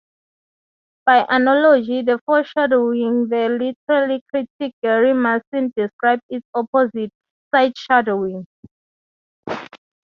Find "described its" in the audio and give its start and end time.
5.77-6.47